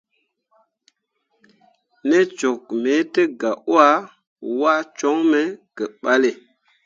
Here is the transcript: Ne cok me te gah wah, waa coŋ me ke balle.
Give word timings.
Ne 2.07 2.17
cok 2.39 2.61
me 2.81 2.93
te 3.13 3.21
gah 3.39 3.59
wah, 3.73 3.97
waa 4.59 4.81
coŋ 4.97 5.17
me 5.31 5.41
ke 5.75 5.83
balle. 6.03 6.31